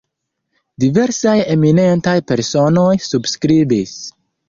Diversaj 0.83 1.35
eminentaj 1.57 2.17
personoj 2.33 2.91
subskribis. 3.13 3.99